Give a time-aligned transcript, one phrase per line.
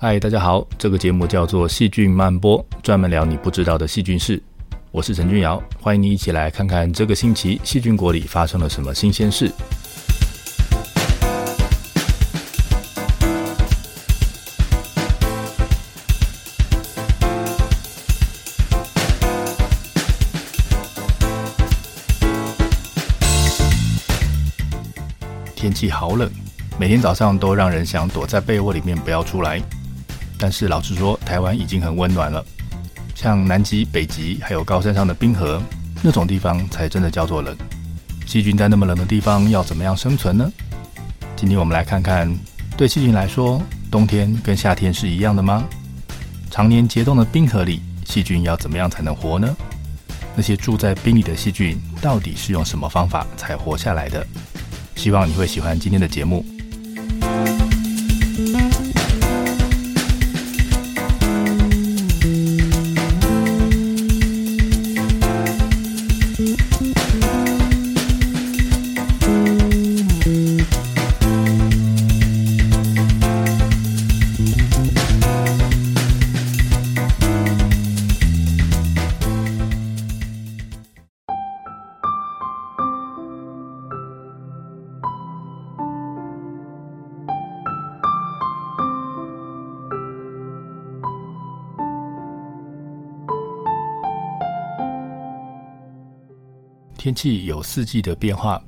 [0.00, 4.40] 嗨，大家好，这个节目叫做《细菌漫播》，专门聊你不知道的细菌事。
[4.92, 9.50] 我是陈君尧，欢迎你一起来看看这个星期细菌国里发生了什么新鲜事。
[25.56, 26.30] 天气好冷，
[26.78, 29.60] 每天早上都让人想躲在被窝里面不要出来。
[30.38, 32.44] 但是老实说，台湾已经很温暖了。
[33.14, 35.60] 像南极、北极，还有高山上的冰河，
[36.00, 37.56] 那种地方才真的叫做冷。
[38.24, 40.50] 细菌在那么冷的地方要怎么样生存呢？
[41.34, 42.32] 今天我们来看看，
[42.76, 45.64] 对细菌来说，冬天跟夏天是一样的吗？
[46.50, 49.56] 常年结冻的冰河里，细菌要怎么样才能活呢？
[50.36, 54.24] 那些住在冰里的细菌，到底是用什么方法才活下来的？
[54.94, 56.44] 希望你会喜欢今天的节目。
[97.08, 98.62] 天气有四季的变化，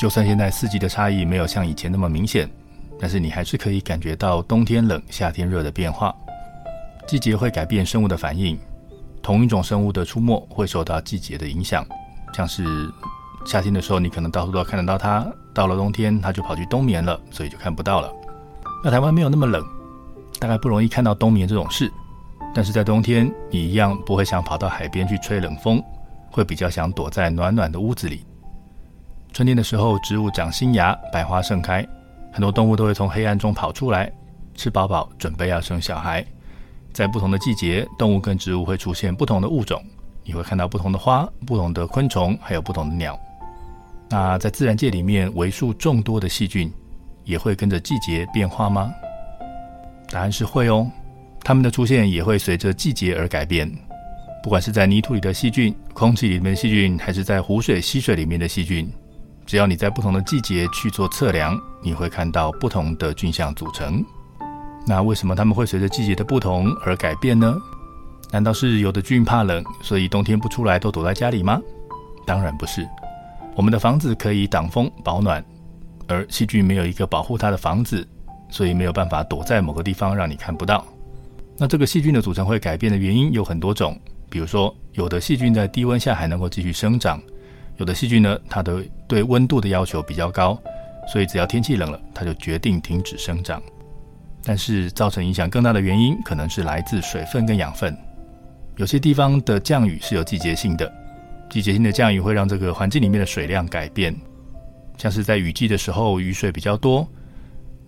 [0.00, 2.50] 就算现在四季的差异没有像以前那么明显，
[2.98, 6.12] 但是你还是可以感觉到冬天冷、夏天热的变化。
[7.06, 8.58] 季节会改变生物的反应，
[9.22, 11.86] 同一种生物的出没会受到季节的影响。
[12.34, 12.92] 像是
[13.46, 18.12] 夏天的时候，你可能到处都看得到它；到了冬天，它就跑去冬眠了，所以就看不到了。
[18.82, 19.64] 那台湾没有那么冷，
[20.40, 21.88] 大概不容易看到冬眠这种事，
[22.52, 25.80] 但是在冬天，你一样不会想跑到海边去吹冷风。
[26.30, 28.24] 会比较想躲在暖暖的屋子里。
[29.32, 31.86] 春天的时候，植物长新芽，百花盛开，
[32.32, 34.10] 很多动物都会从黑暗中跑出来，
[34.54, 36.24] 吃饱饱，准备要生小孩。
[36.92, 39.80] 在不同的季节，动物跟植物会出现不同的物种，
[40.24, 43.18] 你会看到不同的花、不同的昆虫，还有不同的鸟。
[44.08, 46.72] 那在自然界里面，为数众多的细菌
[47.24, 48.92] 也会跟着季节变化吗？
[50.10, 50.90] 答案是会哦，
[51.44, 53.72] 它们的出现也会随着季节而改变。
[54.42, 58.90] 不管是在泥土里的细菌、空气里面的细菌，还是在湖水、溪水里面的细菌，
[59.44, 64.02] 只要你在不同的季节去做测量，你会看到不同的菌相组成。
[64.86, 67.54] 那为什么它们会随着季节的不同而改变呢？
[68.32, 71.60] 难道是有的菌怕冷，所以冬天不出来都躲在家里吗？
[72.24, 72.88] 当然不是。
[73.54, 75.44] 我们的房子可以挡风保暖，
[76.06, 78.08] 而细菌没有一个保护它的房子，
[78.48, 80.86] 所以没有办法躲在某个地方让你看不到。
[81.58, 84.00] 那这个细菌的组成会改变的原因有很多种。
[84.30, 87.20] 比如说，有的细菌在低温下还能够继续生长，
[87.76, 90.56] 有的细菌呢，它的对温度的要求比较高，
[91.12, 93.60] 所以只要天气冷了，它就决定停止生长。
[94.42, 97.94] 但是造成影响更大的原因，可能是来自水分跟养分。
[98.76, 100.90] 有些地方的降雨是有季节性的，
[101.50, 104.16] 季节性的降雨会让这个环境里面的水量改变，
[104.96, 107.06] 像是在雨季的时候，雨水比较多，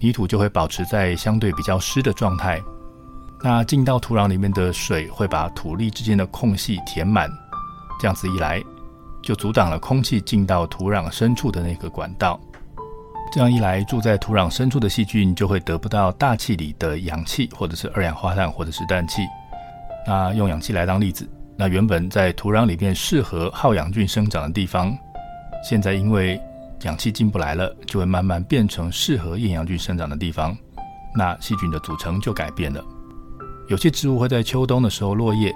[0.00, 2.60] 泥土就会保持在相对比较湿的状态。
[3.44, 7.28] 那进到土壤里面的水会把土粒之间的空隙填满，
[8.00, 8.62] 这样子一来，
[9.20, 12.38] 就阻挡了空气进到土壤深处的那个管道。
[13.32, 19.22] 这样一来，住在土壤深处的细菌就会得不到大气里的氧气，或者是二氧化碳，或者是氮气。
[20.06, 24.96] 那用氧气来当例子，那原本在土壤里面适合好氧菌生长的地方，
[25.64, 26.40] 现在因为
[26.82, 30.56] 氧气进不来了，就会慢慢变成适合厌氧菌生长的地方。
[31.14, 32.84] 那细菌的组成就改变了。
[33.72, 35.50] 有些植物会在秋冬的时候落叶，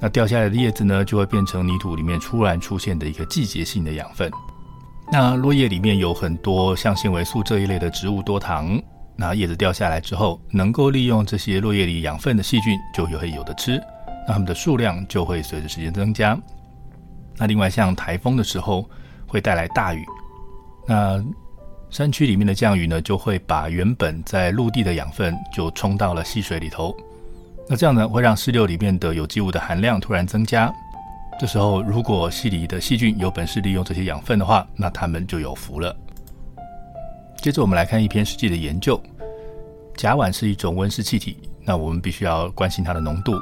[0.00, 4.30] 那掉下来的叶子呢，就会变成泥土里面突然出现的一个季节性的养分。
[5.12, 8.80] 那落叶里面有很多像纤维素这一类的植物多糖，
[9.16, 13.78] 那叶子掉下来之后，能够利用这些落叶里养分的细菌就会有的吃，
[14.26, 16.34] 那它们的数量就会随着时间增加。
[17.36, 18.88] 那另外像台风的时候
[19.26, 20.06] 会带来大雨，
[20.88, 21.22] 那
[21.90, 26.96] 山区里面的降雨呢，就会把原本在陆地的养分就冲到了溪水里头。
[27.68, 30.72] 那这样呢，会让溪流里面的有机物的含量突然增加。
[31.40, 35.96] 这时候，如果溪里的细菌有本事利用这些养分的话，那它们就有福了。
[37.36, 39.00] 接着，我们来看一篇实际的研究。
[39.96, 43.32] 甲烷是一种温室气体，那我们必须要关心它的浓度。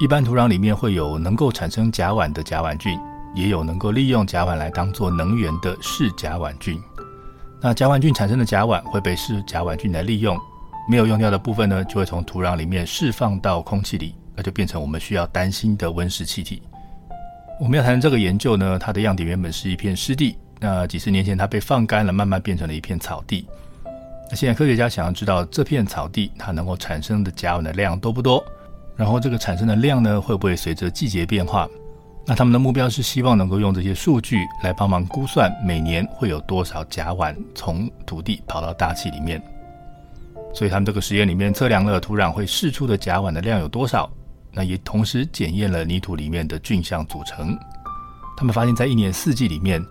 [0.00, 2.98] 一般土壤里面会有能够产生甲烷的甲烷菌，
[3.34, 6.80] 也有能够利用甲烷来当做能源的嗜甲烷菌。
[7.60, 10.38] 那甲烷菌产生的甲烷会被嗜甲烷菌来利用。
[10.90, 16.60] 没有用掉的部分呢，就会从土壤里面释放到空气里，那就变成我们需要担心的温室气体。
[17.60, 23.46] 我们要谈这个研究呢，它的样点原本是一片湿地，那几十年前它被放干了，慢慢变成了一片草地。
[24.28, 28.44] 那现在科学家想要知道这片草地它能够产生的甲烷的量多不多，
[28.96, 31.68] 然后这个产生的量呢，会不会随着季节变化？
[32.26, 39.40] 那他们的目标是希望能够用这些数据来帮忙估算每年会有多少甲烷从土地跑到大气里面。
[40.52, 44.10] 所以他们这个实验里面测量了土壤会释出的甲烷的量有多少，
[44.52, 47.56] 那也同时检验了泥土里面的菌相组成。
[48.36, 49.84] 他们发现，在一年四季里面，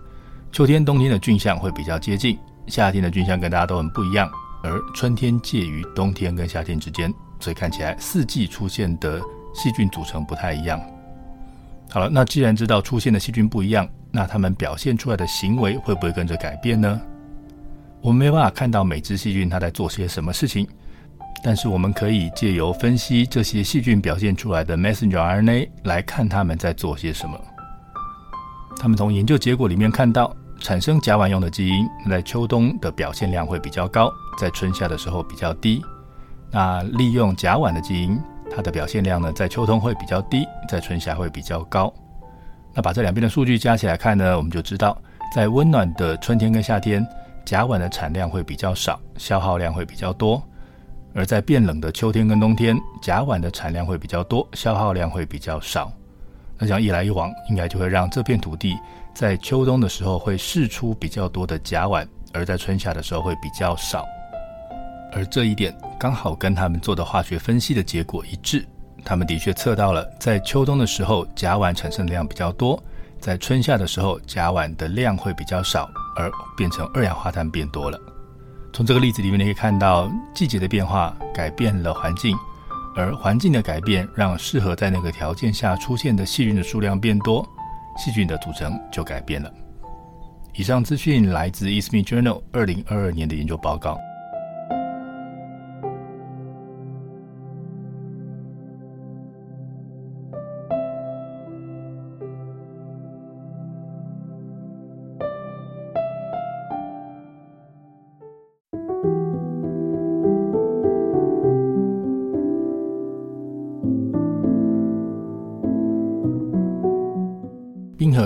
[0.52, 4.28] 秋天、冬天的菌相会比较接近，夏天的菌相跟大家都很不一样，
[4.62, 9.20] 而春天介于冬天跟夏天之间，所以看起来四季出现的
[9.54, 10.80] 细菌组成不太一样。
[11.90, 17.00] 好了，那既然知道出现的细菌不一样，那它们表现出来的行为会不会跟着改变呢？
[18.02, 20.66] 我们没办法看到每只细菌它在做些什么事情，
[21.42, 27.38] 但是我们可以借由分析这些细菌表现出来的 messenger RNA 来看它们在做些什么。
[28.78, 35.82] 他们从研究结果里面看到，产生甲烷用的基因在秋冬的表现量会比较高，在春夏的时候比较低。
[36.50, 38.18] 那利用甲烷的基因。
[38.52, 41.94] 它的表现量呢，在秋冬会比较低，在春夏会比较高。
[42.74, 45.00] 那把这两边的数据加起来看呢，我们就知道，
[45.32, 47.06] 在温暖的春天跟夏天，
[47.50, 50.40] 甲烷的产量会比较少，消耗量会比较多；
[51.12, 55.92] 而在变冷的秋天跟冬天，甲烷的产量会比较多，消耗量会比较少。
[56.56, 58.78] 那这样一来一往，应该就会让这片土地
[59.12, 64.06] 在秋冬的时候会释出比较多的甲烷，而在春夏的时候会比较少。
[65.10, 68.64] 而这一点刚好跟他们做的化学分析的结果一致，
[69.04, 72.80] 他们的确测到了，在秋冬的时候甲烷产生的量比较多，
[73.18, 77.98] 在春夏的时候甲烷的量会比较少，而变成二氧化碳变多了。
[78.72, 82.36] 从这个例子里面你可以看到，季节的变化改变了环境，
[82.94, 87.44] 而环境的改变让适合在那个条件下出现的细菌的数量变多，
[87.96, 89.50] 细菌的组成就改变了。
[90.54, 93.98] 以上资讯来自《e s m e Journal》二零二二年的研究报告。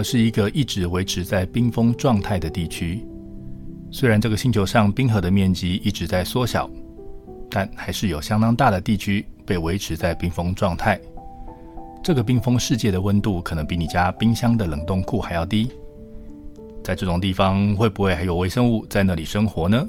[0.04, 3.04] 是一个一直维持在冰封状态的地区。
[3.90, 6.70] 虽然这个星球上冰河的面积一直在缩小，
[7.50, 11.00] 但还是有相当大的地区被维持在冰封状态。
[12.02, 15.70] 这个冰封世界的温度可能比你家冰箱的冷冻库还要低。
[16.82, 19.86] 在这种地方，会不会还有微生物在那里生活呢？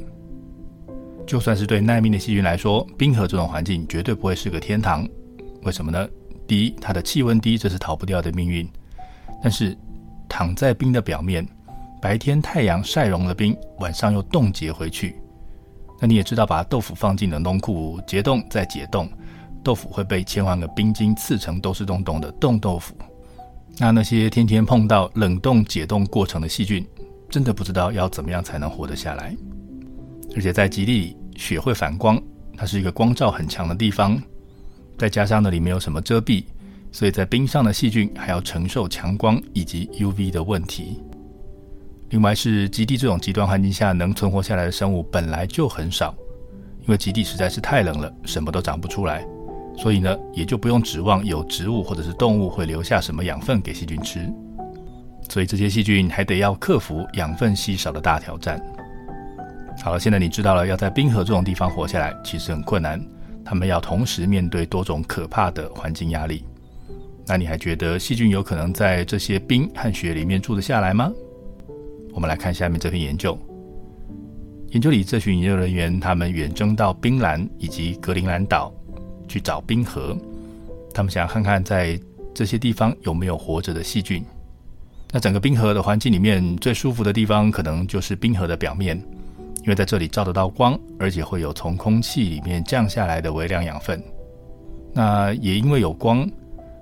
[1.27, 5.05] 就算是对耐命的细菌来说，冰河这种环境绝对不会是个天堂。
[5.63, 6.07] 为什么呢？
[6.47, 8.69] 第一，它的气温低，这是逃不掉的命运。
[9.43, 9.75] 但是，
[10.27, 11.47] 躺在冰的表面，
[12.01, 15.15] 白天太阳晒融了冰，晚上又冻结回去。
[15.99, 19.09] 那你也知道，把豆腐放进冷冻库结冻再解冻，
[19.63, 22.93] 豆腐会被千万个冰晶刺成都是洞洞的冻豆腐。
[23.77, 26.85] 那那些天天碰到冷冻解冻过程的细菌，
[27.29, 29.35] 真的不知道要怎么样才能活得下来。
[30.35, 32.21] 而且在极地里，雪会反光，
[32.57, 34.21] 它是一个光照很强的地方，
[34.97, 36.43] 再加上那里没有什么遮蔽。
[36.95, 41.03] 所以在冰上的细菌还要承受强光以及 UV 的问题。
[42.11, 46.15] 另外是极地这种极端环境下能存活下来的生物本来就很少，
[46.83, 49.27] 因为极地实在是太冷了，什么都长不出来，
[49.77, 54.31] 所以呢也就不用指望有植物或者是动物会留下什么养分给细菌吃。
[55.27, 58.57] 所以这些细菌还得要克服养分稀少的大挑战。
[59.83, 63.05] 好了，现在你知道了，要在冰河这种地方活下来其实很困难，
[63.43, 66.45] 他们要同时面对多种可怕的环境压力。
[67.27, 71.11] 那你还觉得细菌有可能在这些冰和雪里面住得下来吗？
[72.13, 73.37] 我们来看下面这篇研究。
[74.69, 78.71] 研究里这群研究人员，他们远征到冰兰以及格陵兰岛
[79.27, 80.15] 去找冰河，
[80.93, 81.99] 他们想看看在
[82.33, 84.23] 这些地方有没有活着的细菌。
[85.11, 88.95] 那整个冰河的环境里面最舒服的地方，可能就是冰河的表面，
[89.63, 93.99] 因为在这里照得到光，而且会有从空气里面降下来的微量养分。
[94.93, 96.29] 那也因为有光。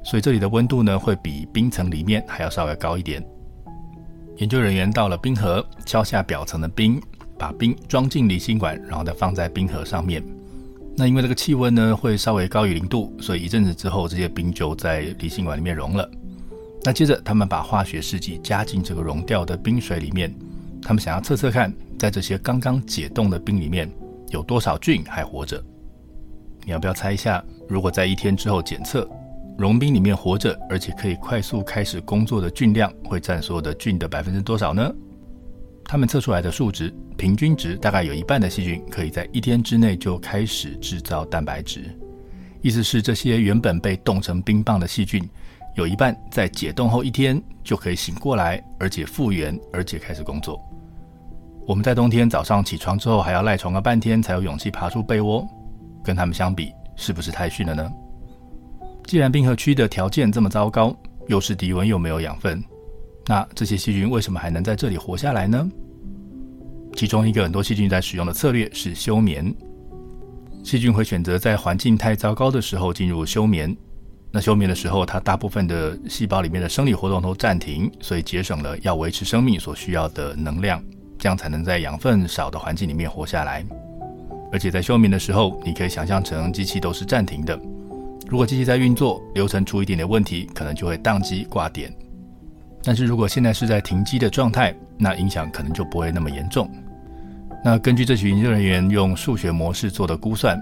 [0.03, 3.23] 所以这里的温度呢，会比冰层里面还要稍微高一点。
[4.37, 7.01] 研究人员到了冰河，敲下表层的冰，
[7.37, 10.23] 把冰装进离心管，然后再放在冰河上面。
[10.95, 16.09] 那因为这个气温呢，会稍微高于零度，所以一阵子之后，这些冰就在离心管里面融了。
[16.83, 20.33] 那接着，他们把化学试剂加进这个融掉的冰水里面，
[20.81, 23.89] 他们想要测测看，在这些刚刚解冻的冰里面，
[24.29, 25.63] 有多少菌还活着。
[26.65, 27.43] 你要不要猜一下？
[27.67, 29.07] 如果在一天之后检测，
[29.57, 34.91] 融冰里面活着而且可以快速开始工作的菌量会占所有的菌的百分之多少呢？
[35.85, 41.83] 他们测出来的数值平均值大概有一半的细菌可以在一天之内就开始制造蛋白质，
[42.61, 45.21] 意思是这些原本被冻成冰棒的细菌，
[45.75, 50.59] 有一半在解冻后一天就可以醒过来，而且复原，而且开始工作。
[51.67, 55.47] 我们在冬天早上起床之后还要赖床个半天才有勇气爬出被窝，
[56.03, 57.91] 跟他们相比，是不是太逊了呢？
[59.05, 60.95] 既然冰河区的条件这么糟糕，
[61.27, 62.63] 又是低温又没有养分，
[63.25, 65.69] 那这些细菌为什么还能在这里活下来呢？
[66.95, 69.53] 其中一个很多细菌在使用的策略是休眠。
[70.63, 73.75] 细菌会选择在环境太糟糕的时候进入休眠。
[74.31, 80.83] 那休眠的时候，它大部分的细胞里面的生理活动都暂停，所以节省了要维持生命所需要的能量。
[81.19, 83.63] 这样才能在养分少的环境里面活下来，
[84.51, 87.57] 而且在休眠的时候，你可以想象成机器都是暂停的。
[88.33, 91.93] 如果机器在运作，流程出一点点问题，可能就会宕机挂点。
[92.83, 96.67] 但是如果现在是在停机的状态，那影响可能就不会那么严重。
[97.63, 100.59] 那根据这群研究人员用数学模式做的估算，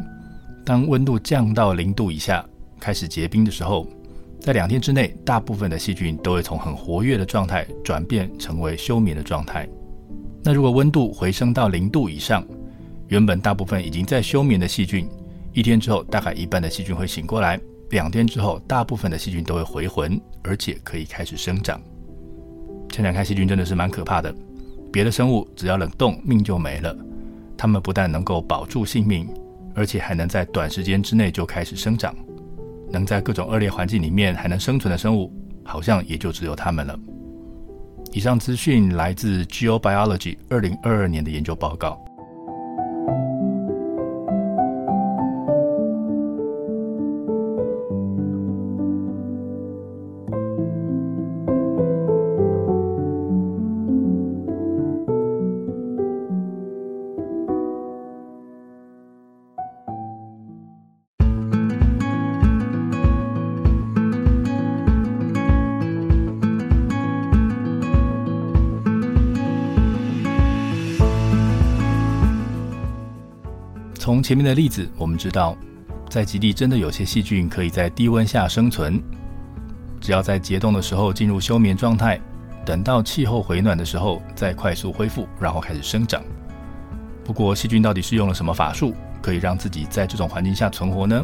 [0.66, 2.46] 当温度降到零度以下，
[2.78, 3.88] 开始结冰的时候，
[4.42, 9.66] 在两天之内，大部分的细菌都会从很活跃的状态转变成为休眠的状态。
[10.44, 12.46] 那如果温度回升到零度以上，
[13.08, 15.08] 原本大部分已经在休眠的细菌，
[15.54, 21.82] 一天之后大概一半的细菌会醒过来，两天之后大部分的细菌都会回魂，而且可以开始生长。
[22.92, 24.34] 想想看，细菌真的是蛮可怕的。
[24.92, 26.96] 别的生物只要冷冻，命就没了。
[27.58, 29.28] 它们不但能够保住性命，
[29.76, 32.16] 而且还能在短时间之内就开始生长。
[32.90, 36.98] 能在各种恶劣环境里面还能生存的生物，好像也就只有它们了。
[38.12, 41.98] 以上资讯来自《GeoBiology》二零二二年的研究报告。
[74.22, 75.58] 前面的例子，我们知道，
[76.10, 79.02] 在极地真的有些细菌可以在低温下生存，
[80.00, 82.20] 只要在结冻的时候进入休眠状态，
[82.66, 86.22] 等到气候回暖的时候再快速恢复，然后开始生长。
[87.24, 91.24] 不过，细菌到底是用了什么法术，可以让自己在这种环境下存活呢？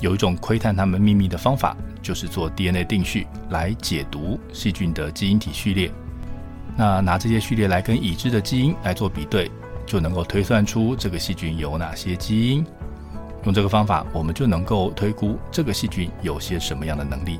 [0.00, 5.90] 有一种窥探它们秘密的方法，就是做 DNA 定序来解读细菌的基因体序列。
[6.76, 9.50] 那拿这些序列来跟已知的基因来做比对。
[9.86, 12.64] 就能够推算出这个细菌有哪些基因。
[13.44, 17.38] 用这个方法，我们就能够推估这个细菌有些什么样的能力。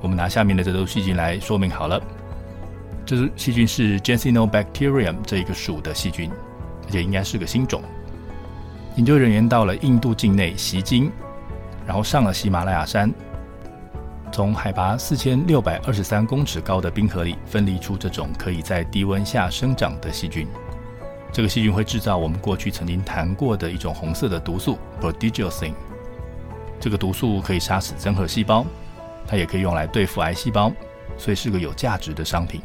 [0.00, 2.00] 我们拿下面的这株细菌来说明好了。
[3.06, 6.30] 这株细菌是 Gensino bacterium 这一个属的细菌，
[6.86, 7.82] 而且应该是个新种。
[8.96, 11.10] 研究人员到了印度境内习经，
[11.86, 13.12] 然后上了喜马拉雅山，
[14.32, 20.46] 从海拔四千六百二十三公尺高的冰河里分离出这种可以在低温下生长的细菌。
[21.32, 25.74] 这个细菌会制造我们过去曾经谈过的一种红色的毒素 p r o d i g i o s i n。
[26.80, 28.64] 这个毒素可以杀死真核细胞，
[29.26, 30.72] 它也可以用来对付癌细胞，
[31.16, 32.62] 所以是个有价值的商品。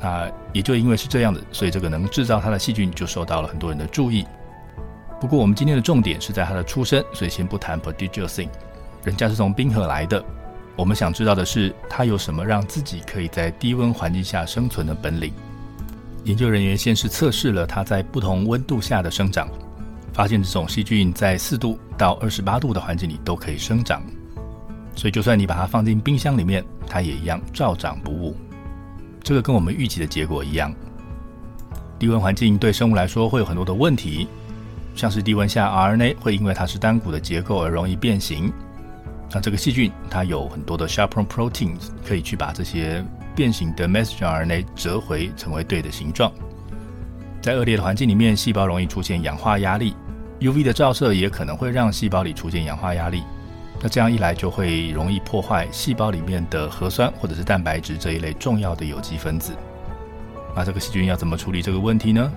[0.00, 4.26] 那也就因为是这样的，所以这个能制造它的细菌就受到了很多人的注意。
[5.20, 8.50] 不过我们今天的重点是在它的出身，所以先不谈 p r o d i g i o s i n。
[9.04, 10.24] 人家是从冰河来的，
[10.74, 15.32] 我们想知道的是它有什么让自己可以在低温环境下生存的本领。
[16.24, 19.48] 研究人员先是测试了它在不同温度下的生长，
[20.12, 24.00] 发现这种细菌在四度到二十八度的环境里都可以生长，
[24.94, 28.36] 所以就算你把它放进冰箱里面，它也一样照长不误。
[29.22, 30.72] 这个跟我们预期的结果一样。
[31.98, 34.28] 低温环境对生物来说会有很多的问题，
[34.94, 38.52] 像是低温下 RNA 会因为它是单股的结构而容易变形。
[39.32, 43.04] 那这个细菌它有很多的 chaperone proteins 可以去把这些。
[43.34, 46.32] 变形的 messenger RNA 折回成为对的形状。
[47.40, 49.94] 在恶劣的环境里面，细胞容易出现氧化压力
[50.40, 53.22] ，UV 的照射也可能会让细胞里出现氧化压力。
[53.80, 59.52] 那这样一来，就会容易破坏细胞里面的核酸或者是蛋白质这一类重要的有机分子。
[60.54, 62.32] 那这个细菌要怎么处理这个问题呢？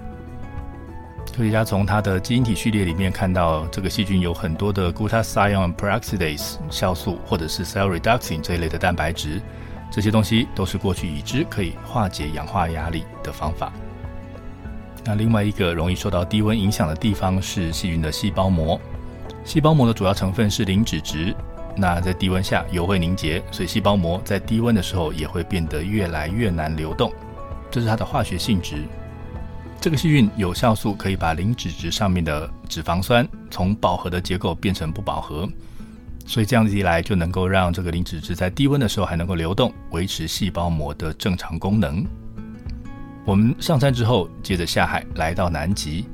[1.37, 9.41] 科学家从它的基因体序列里面看到，这个细菌有很多的 glutathione peroxidase 酵素或者是 cell reducing 这一类的蛋白质。
[9.91, 13.71] 这些东西都是过去已知可以化解氧化压力的方法。
[15.05, 18.79] 那另外一个容易受到低温影响的地方是细菌的细胞膜。
[19.43, 21.35] 细胞膜的主要成分是磷脂质，
[21.77, 27.13] 那在低温下油会凝结，所以细胞膜在低温的时候也会变得越来越难流动，
[27.69, 28.83] 这是它的化学性质。
[29.79, 35.47] 这个细菌有效素可以把磷脂质上面的脂肪酸从饱和的结构变成不饱和，
[36.25, 42.05] 所以这样子一来就能够让这个磷脂质在低温的时候还能够流动，维持细胞膜的正常功能。
[43.23, 46.05] 我们上山之后，接着下海来到南极，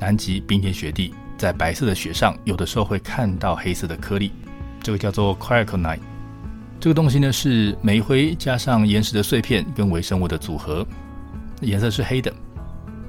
[0.00, 1.14] 南极冰天雪地。
[1.38, 4.30] 在白色的雪上，有的时候会看到黑色的颗粒，
[4.80, 5.98] 这个叫做 Kryokonite。
[6.78, 10.86] 这个东西呢是煤灰加上岩石的碎片跟微生物的组合，
[11.60, 12.32] 颜色是黑的。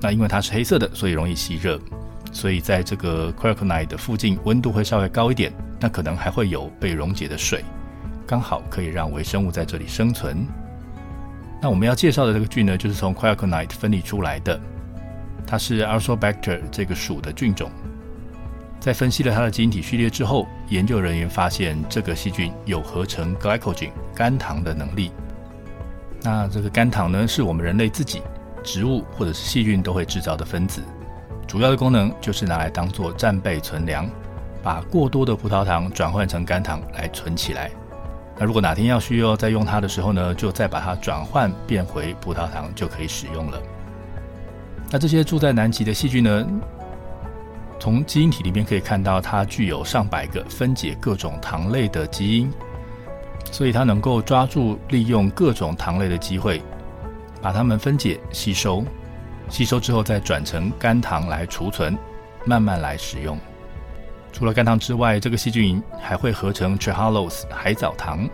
[0.02, 1.80] 那因为它是黑色的，所以容易吸热，
[2.32, 5.54] 所以在这个 Kryokonite 的附近，温度会稍微高一点。
[5.84, 7.62] 那可能还会有被溶解的水，
[8.26, 10.48] 刚好可以让微生物在这里生存。
[11.62, 14.58] 那我们要介绍的这个菌呢，就是从 Kryokonite 分离出来的，
[15.46, 17.70] 它是 Archaeobacter 这个属的菌种。
[18.80, 25.12] 在分析了它的基因体序列之后，研究人员发现这个细菌有合成 glycogen 肝糖的能力。
[26.22, 28.22] 那这个肝糖呢，是我们人类自己、
[28.64, 30.82] 植物或者是细菌都会制造的分子，
[31.46, 34.10] 主要的功能就是拿来当做战备存粮，
[34.64, 37.70] 把过多的葡萄糖转换成肝糖来存起来。
[38.36, 43.62] 那如果哪天要需要再用它的时候呢，就再把它转换变回葡萄糖就可以使用了。
[44.90, 46.48] 那这些住在南极的细菌呢，
[47.80, 52.52] 从基因体里面可以看到，它具有上百个分解各种糖类的基因，
[53.52, 56.62] 所以它能够抓住利用各种糖类的机会，
[57.42, 58.84] 把它们分解吸收，
[59.50, 61.98] 吸收之后再转成肝糖来储存，
[62.46, 63.38] 慢慢来使用。
[64.34, 68.28] 除了肝糖之外，这个细菌还会合成 trehalose 海藻糖。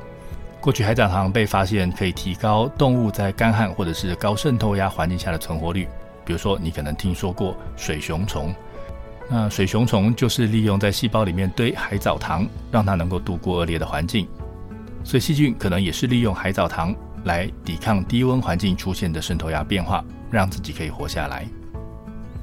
[0.62, 5.88] 过去海藻糖被发现可以提高动物在干旱或者是高渗透压环境下的存活率，
[6.26, 8.54] 比如说你可能听说过水熊虫。
[9.30, 14.28] 那水熊虫就是利用在细胞里面堆海藻糖，让它能够度过恶劣的环境。
[15.04, 16.96] 所以细菌可能也是利用海藻糖
[17.26, 21.46] 来抵抗低温环境出现的渗透压变化，让自己可以活下来。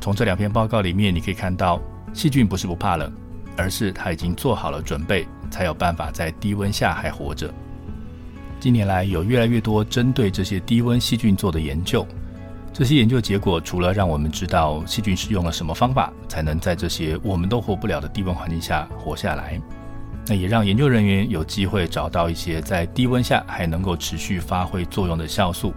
[0.01, 1.81] 从这两篇报告里面，你可以看到，
[2.13, 3.13] 细菌不是不怕冷，
[3.57, 7.53] 而是它已经做好了准备，才有办法在低温下还活着。
[8.59, 12.07] 近年来，有越来越多针对这些低温细菌做的研究。
[12.73, 19.59] 这些研究结果除了让我们知道细菌是用了什么方法才能在这些我们都活不了的低温环境下活下来，
[20.27, 25.73] 那也让研究人员有机会找到一些在低温下还能够持续发挥作用的酵素。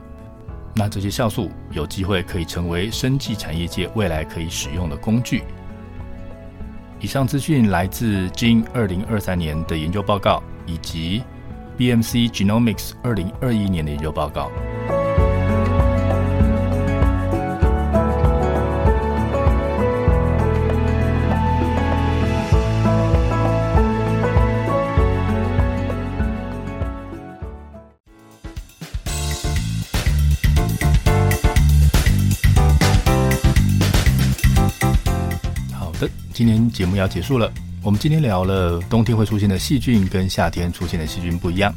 [0.75, 5.43] 那这些酵素有机会可以成为生技产业界未来可以使用的工具。
[7.01, 11.23] 以上资讯来自 Gene 二零二三年的研究报告，以及
[11.77, 14.51] BMC Genomics 二零二一年的研究报告。
[36.39, 37.52] 今天节目要结束了。
[37.84, 41.75] 我们今天聊了冬天会出现的细菌跟夏天出现的细菌不一样，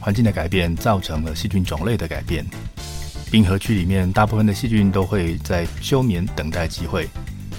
[0.00, 2.44] 环境的改变造成了细菌种类的改变。
[3.30, 7.08] 冰河区里面大部分的细菌都会在休眠等待机会，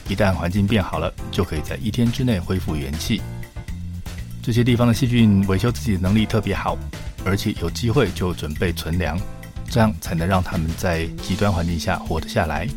[0.09, 3.21] 一旦环境变好了，就可以在一天之内恢复元气。
[4.43, 6.77] 这些地方的细菌维修自己的能力特别好，
[7.23, 9.17] 而且有机会就准备存粮，
[9.69, 12.67] 这样才能让他们在极端环境下活得下来。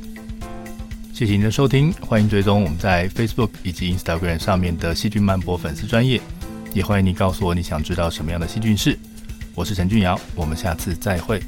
[1.14, 6.20] 谢谢您的收听，欢迎追踪我们在 Facebook 以及 Instagram 上面的细菌漫播粉丝专业，
[6.72, 8.98] 也欢迎你告诉我你想知道什么样的细菌事。
[9.54, 11.40] 我是陈俊尧，我们下次再会。